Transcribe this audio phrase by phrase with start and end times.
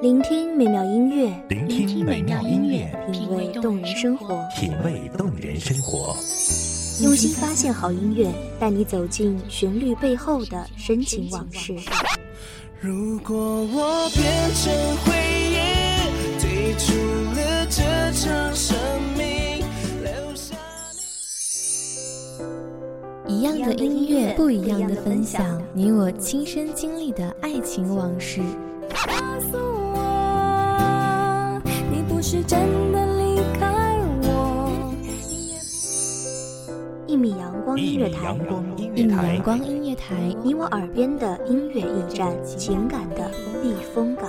[0.00, 6.16] 聆听美妙音乐，聆听美妙音乐，品味动人生活，品味动人生活。
[7.02, 11.74] 用心发现好音乐，带你走进旋律背后的深情往事。
[12.80, 14.24] 如果我变
[14.54, 14.72] 成
[15.04, 15.27] 回
[23.38, 28.40] 一样的音乐，不一样的分享，你我亲身经历的爱情往事。
[28.90, 29.56] 告诉
[29.94, 32.58] 我，你不是真
[32.90, 34.74] 的离开我。
[37.06, 38.36] 一米阳光音乐台，
[38.96, 43.30] 一米阳，光音乐台，你我耳边的音乐驿站，情感的
[43.62, 44.28] 避风港。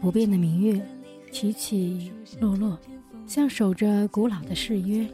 [0.00, 0.80] 不变的明月，
[1.30, 2.78] 起起落落，
[3.26, 5.06] 像守着古老的誓约，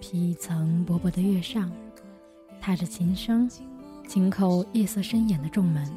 [0.00, 1.70] 披一层薄薄的月上，
[2.60, 3.48] 踏着琴声，
[4.08, 5.88] 紧扣夜色深掩的重门，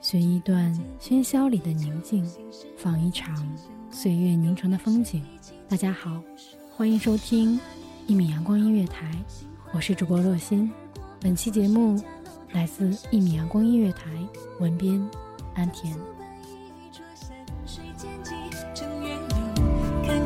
[0.00, 2.28] 寻一段喧嚣里的宁静，
[2.76, 3.36] 放一场
[3.88, 5.22] 岁月凝成的风景。
[5.68, 6.20] 大家好，
[6.76, 7.58] 欢迎收听
[8.08, 9.12] 一米阳光音乐台，
[9.72, 10.68] 我是主播洛心。
[11.20, 12.02] 本期节目
[12.50, 14.10] 来自一米阳光音乐台，
[14.58, 15.00] 文编
[15.54, 15.96] 安田。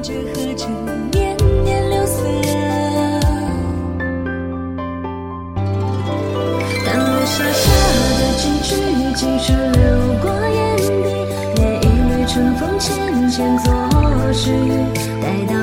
[0.06, 0.70] 着河城
[1.10, 2.22] 年年流色。
[6.84, 7.66] 淡了沙沙
[8.20, 8.70] 的几句，
[9.16, 9.82] 几处流
[10.22, 10.86] 过眼底，
[11.56, 12.94] 连一缕春风浅
[13.28, 13.66] 浅作
[14.32, 14.44] 序。
[15.20, 15.55] 待到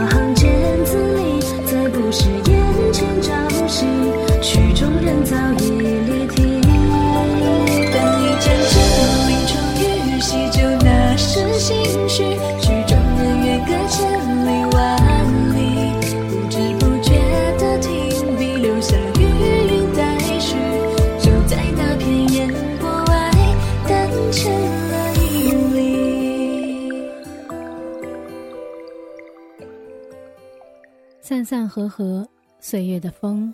[31.24, 32.28] 散散合合，
[32.60, 33.54] 岁月的风，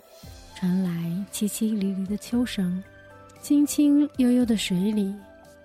[0.56, 0.90] 传来
[1.30, 2.82] 凄凄离离的秋声，
[3.40, 5.14] 清清悠悠的水里，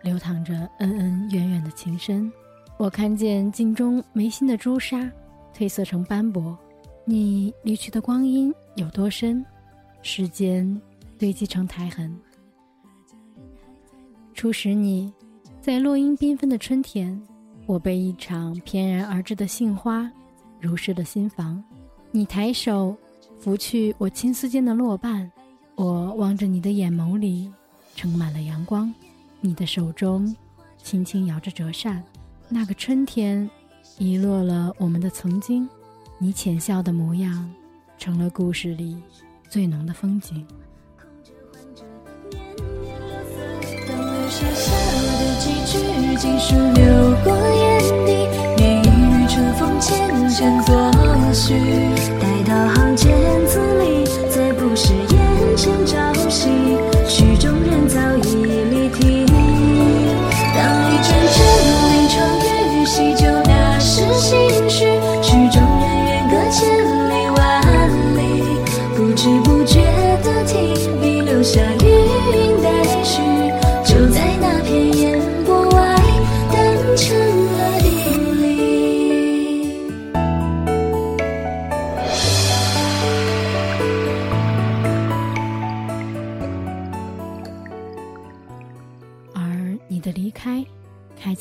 [0.04, 2.32] 流淌着恩恩怨怨的情深。
[2.78, 5.12] 我看见镜中眉心的朱砂，
[5.52, 6.56] 褪色成斑驳。
[7.06, 9.44] 你离去的光阴有多深？
[10.04, 10.80] 时间
[11.18, 12.16] 堆积成苔痕。
[14.36, 15.12] 初识你，
[15.60, 17.20] 在落英缤纷的春天，
[17.66, 20.08] 我被一场翩然而至的杏花，
[20.60, 21.64] 如诗了心房。
[22.16, 22.96] 你抬手
[23.42, 25.30] 拂去我青丝间的落瓣，
[25.76, 27.52] 我望着你的眼眸里
[27.94, 28.90] 盛满了阳光，
[29.42, 30.34] 你的手中
[30.82, 32.02] 轻轻摇着折扇。
[32.48, 33.50] 那个春天，
[33.98, 35.68] 遗落了我们的曾经，
[36.18, 37.54] 你浅笑的模样，
[37.98, 38.98] 成了故事里
[39.50, 40.48] 最浓的风景。
[43.90, 44.72] 当流沙下
[45.20, 48.16] 的几句，尽数流过眼底，
[48.56, 50.74] 连一缕春风浅浅作
[51.34, 51.54] 序。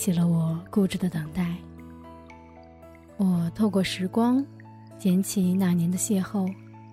[0.04, 1.56] 起了我固执的等待。
[3.16, 4.44] 我透过时光，
[4.98, 6.46] 捡起那年的邂逅，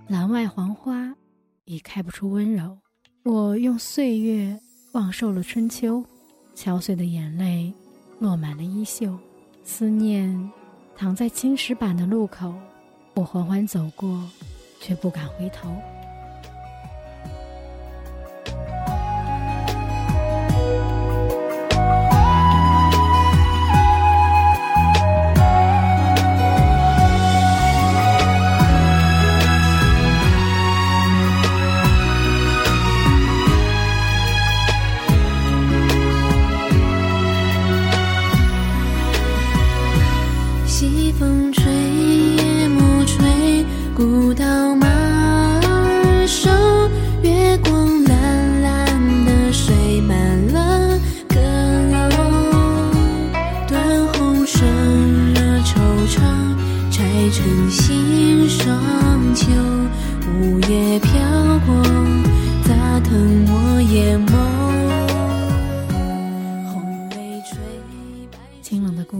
[0.07, 1.13] 栏外黄花
[1.65, 2.77] 已开不出温柔。
[3.23, 4.57] 我用岁月
[4.93, 6.01] 忘瘦了春秋，
[6.55, 7.73] 敲碎的眼泪
[8.17, 9.13] 落满了衣袖，
[9.65, 10.49] 思念
[10.95, 12.53] 躺在青石板的路口，
[13.15, 14.23] 我缓缓走过，
[14.79, 15.69] 却不敢回头。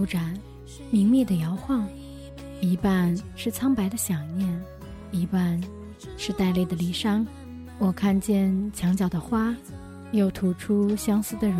[0.02, 0.36] 舒展，
[0.90, 1.86] 明灭的摇晃，
[2.60, 4.60] 一半是苍白的想念，
[5.12, 5.60] 一半
[6.18, 7.24] 是带泪的离殇。
[7.78, 9.54] 我看见墙角的花，
[10.10, 11.56] 又吐出相思的蕊，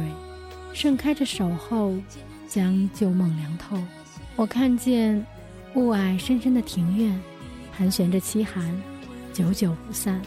[0.73, 1.95] 盛开着守候，
[2.49, 3.79] 将旧梦凉透。
[4.35, 5.25] 我看见
[5.77, 7.17] 雾霭深深的庭院，
[7.73, 8.75] 盘旋着凄寒，
[9.33, 10.21] 久久不散，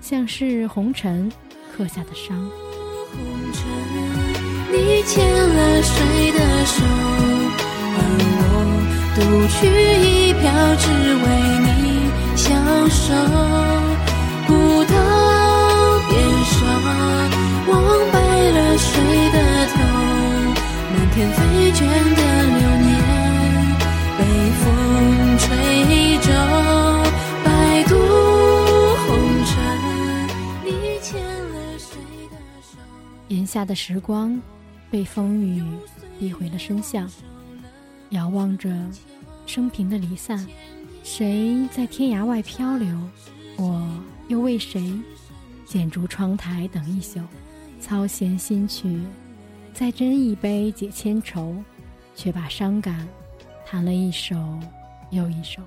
[0.00, 1.28] 像是红尘
[1.76, 2.48] 刻下的伤。
[3.10, 3.18] 红
[3.52, 3.64] 尘，
[4.70, 5.45] 你牵了
[5.82, 6.76] 谁的手？
[7.96, 8.00] 而
[8.38, 8.42] 我。
[9.16, 9.58] 独去
[10.02, 10.44] 一瓢，
[10.76, 10.84] 只
[11.24, 11.26] 为
[11.64, 11.68] 你
[12.36, 12.44] 消
[12.88, 13.00] 瘦。
[14.46, 14.50] 古
[14.84, 14.92] 道
[16.10, 16.14] 边
[16.44, 16.56] 上，
[17.66, 17.72] 忘
[18.12, 18.14] 白
[18.50, 18.90] 了谁
[19.32, 19.36] 的
[19.72, 19.74] 头？
[20.92, 21.38] 漫天飞
[21.72, 21.78] 卷
[22.14, 22.20] 的
[22.52, 22.94] 流年，
[24.18, 24.20] 被
[24.60, 24.64] 风
[25.38, 25.44] 吹
[26.18, 26.28] 皱。
[27.42, 27.48] 摆
[27.84, 27.90] 渡
[29.06, 29.08] 红
[29.46, 29.48] 尘，
[30.62, 30.68] 你
[31.00, 31.88] 牵了谁
[32.30, 32.76] 的手？
[33.28, 34.38] 檐下的时光，
[34.90, 35.62] 被风雨
[36.18, 37.08] 逼回了身巷。
[38.10, 38.70] 遥望着
[39.46, 40.46] 生平的离散，
[41.02, 42.96] 谁在天涯外漂流？
[43.56, 43.88] 我
[44.28, 44.92] 又为谁
[45.64, 47.20] 剪烛窗台等一宿？
[47.80, 49.00] 操弦新曲，
[49.74, 51.56] 再斟一杯解千愁，
[52.14, 53.06] 却把伤感
[53.66, 54.36] 弹了一首
[55.10, 55.60] 又一首。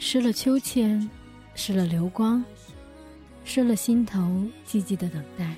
[0.00, 1.08] 湿了秋千，
[1.54, 2.42] 湿了流光，
[3.44, 4.20] 湿了心头
[4.66, 5.54] 寂寂的等待。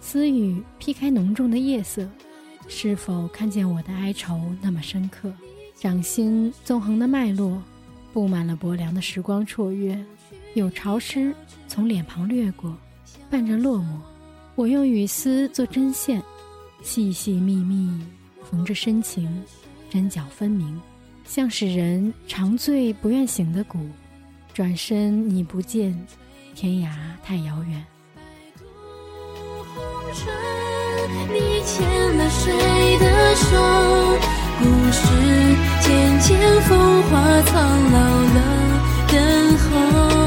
[0.00, 2.08] 私语劈开浓重的夜色，
[2.68, 5.32] 是否看见我的哀愁那么深刻？
[5.74, 7.60] 掌心纵横的脉络，
[8.12, 10.02] 布满了薄凉的时光绰约，
[10.54, 11.34] 有潮湿
[11.66, 12.76] 从脸庞掠过，
[13.28, 13.98] 伴着落寞。
[14.54, 16.22] 我用雨丝做针线，
[16.82, 18.00] 细细密密
[18.48, 19.42] 缝着深情，
[19.90, 20.80] 针脚分明。
[21.34, 23.78] 像是人长醉不愿醒的骨，
[24.52, 25.98] 转身你不见，
[26.54, 26.90] 天涯
[27.24, 27.82] 太遥远。
[29.74, 30.30] 红尘，
[31.32, 32.52] 你牵了谁
[32.98, 33.48] 的手？
[34.58, 35.08] 故事
[35.80, 37.56] 渐渐风华苍
[37.92, 37.98] 老
[38.34, 38.38] 了，
[39.08, 39.16] 等
[39.56, 40.21] 候。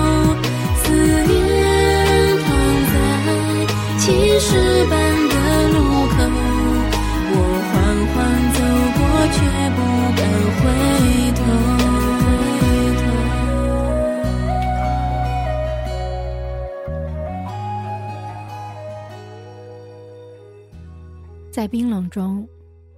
[21.55, 22.45] 在冰冷中，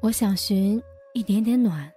[0.01, 0.81] 我想寻
[1.13, 1.87] 一点点暖，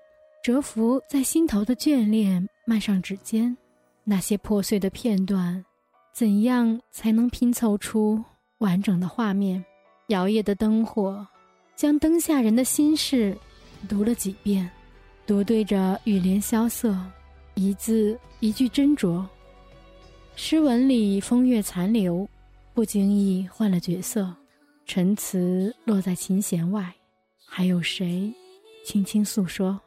[0.43, 3.57] 蛰伏在心头的眷恋，漫上指尖。
[4.05, 5.65] 那些破碎的片段，
[6.13, 8.23] 怎样才能拼凑出
[8.59, 9.65] 完整的画面？
[10.09, 11.27] 摇曳的灯火，
[11.77, 13.35] 将灯下人的心事
[13.89, 14.71] 读了几遍，
[15.27, 16.95] 读对着雨帘萧瑟，
[17.55, 19.25] 一字一句斟酌。
[20.37, 22.29] 诗文里风月残留，
[22.75, 24.31] 不经意换了角色，
[24.93, 26.93] 陈词落在琴弦外，
[27.47, 28.29] 还有谁
[28.85, 29.81] 轻轻诉说？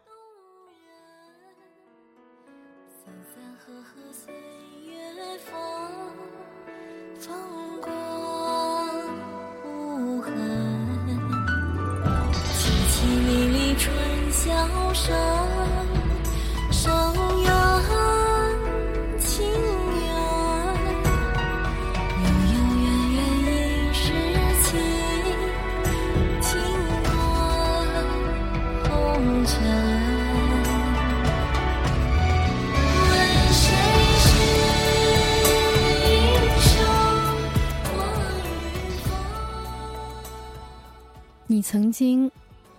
[41.93, 42.29] 经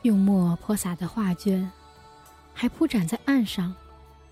[0.03, 1.71] 用墨泼洒的画卷，
[2.53, 3.73] 还铺展在岸上。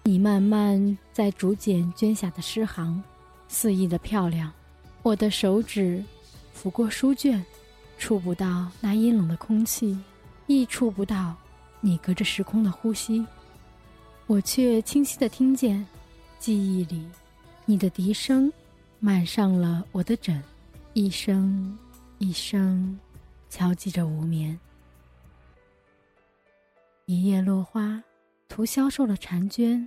[0.02, 3.00] 你慢慢在竹简捐下的诗行，
[3.46, 4.52] 肆意的漂亮。
[5.02, 6.04] 我的手指
[6.54, 7.42] 抚过书卷，
[7.98, 9.96] 触不到那阴冷的空气，
[10.48, 11.36] 亦触不到
[11.80, 13.24] 你隔着时空的呼吸。
[14.26, 15.86] 我却清晰的听见，
[16.40, 17.06] 记忆里
[17.64, 18.52] 你的笛声，
[18.98, 20.42] 满上了我的枕，
[20.92, 21.78] 一声
[22.18, 22.98] 一声。
[23.50, 24.58] 敲击着无眠，
[27.12, 28.02] 一夜落花，
[28.48, 29.86] 徒消瘦了婵娟。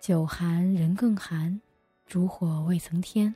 [0.00, 1.60] 酒寒人更寒，
[2.06, 3.34] 烛火未曾添。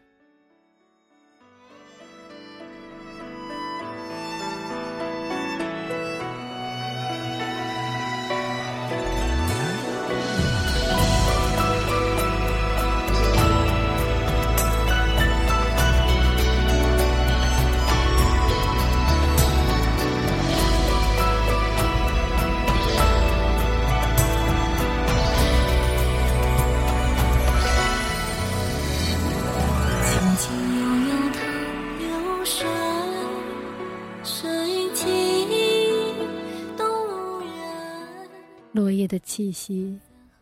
[39.07, 39.99] 的气息，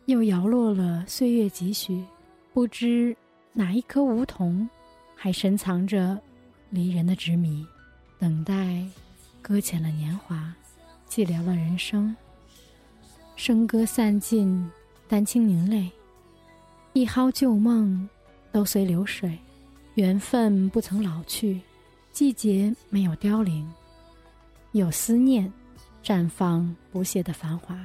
[0.07, 2.05] 又摇落了岁月几许。
[2.53, 3.17] 不知
[3.53, 4.69] 哪一颗梧桐，
[5.15, 6.19] 还深藏着
[6.71, 7.67] 离人的执迷，
[8.19, 8.85] 等待
[9.43, 10.55] 搁浅了年华，
[11.09, 12.15] 寂寥了人生。
[13.37, 14.71] 笙歌散尽，
[15.09, 15.91] 丹青凝泪，
[16.93, 18.09] 一蒿旧梦
[18.53, 19.37] 都随流水，
[19.95, 21.61] 缘分不曾老去，
[22.13, 23.69] 季节没有凋零，
[24.71, 25.53] 有思念
[26.05, 27.77] 绽放不谢的繁华。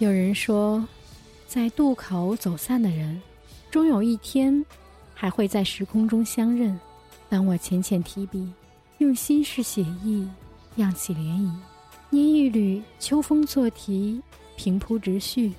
[0.00, 0.82] 有人说，
[1.46, 3.20] 在渡口走散的人，
[3.70, 4.64] 终有一天
[5.14, 6.80] 还会在时空中相认。
[7.28, 8.50] 当我浅浅提笔，
[8.96, 10.26] 用心事写意，
[10.76, 11.50] 漾起涟漪，
[12.08, 14.18] 捏一缕秋风作题，
[14.56, 15.52] 平铺直叙，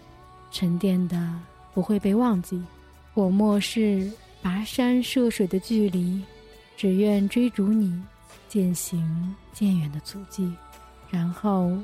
[0.51, 1.39] 沉淀的
[1.75, 2.59] 不会被忘记。
[3.13, 4.11] 我漠视
[4.43, 6.19] 跋山涉水的距离，
[6.75, 8.01] 只愿追逐你
[8.49, 10.51] 渐行渐远的足迹，
[11.11, 11.77] 然后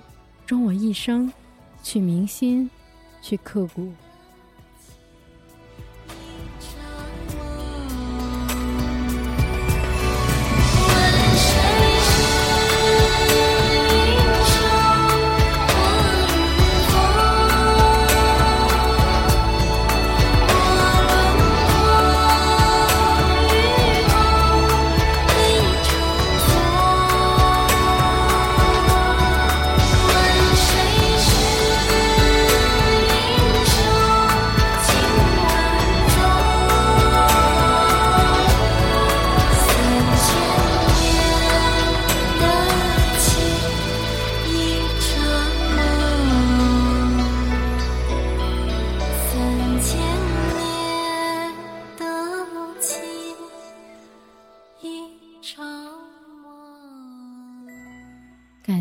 [0.47, 1.31] 终我一生。
[1.89, 2.69] 去铭心，
[3.21, 3.93] 去刻骨。